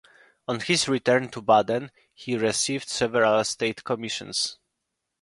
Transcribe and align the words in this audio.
On 0.47 0.59
his 0.59 0.87
return 0.87 1.29
to 1.29 1.43
Baden, 1.43 1.91
he 2.11 2.35
received 2.35 2.89
several 2.89 3.43
state 3.43 3.83
commissions. 3.83 4.57